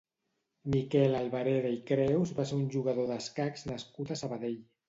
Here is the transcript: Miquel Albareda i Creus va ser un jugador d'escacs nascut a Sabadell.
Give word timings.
Miquel 0.75 1.17
Albareda 1.19 1.73
i 1.77 1.77
Creus 1.91 2.33
va 2.39 2.47
ser 2.53 2.59
un 2.63 2.65
jugador 2.79 3.13
d'escacs 3.15 3.71
nascut 3.75 4.17
a 4.17 4.23
Sabadell. 4.25 4.61